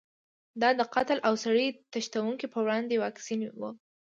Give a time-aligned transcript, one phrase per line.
[0.61, 3.61] دا د قتل او سړي تښتونې په وړاندې واکسین و.